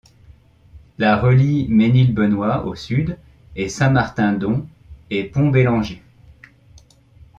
[0.97, 3.19] La relie Mesnil-Benoist au sud
[3.55, 4.67] et Saint-Martin-Don
[5.11, 6.01] et Pont-Bellanger.